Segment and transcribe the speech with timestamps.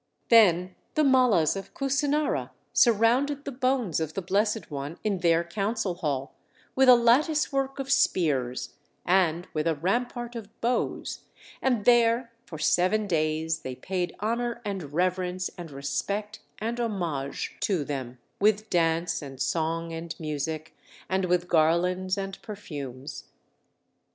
[0.29, 5.93] Then the Mallas of Kusinara surrounded the bones of the Blessed One in their council
[5.93, 6.33] hall
[6.75, 8.73] with a lattice work of spears,
[9.05, 11.25] and with a rampart of bows;
[11.61, 17.83] and there for seven days they paid honor and reverence and respect and homage to
[17.83, 20.75] them with dance and song and music,
[21.09, 23.25] and with garlands and perfumes.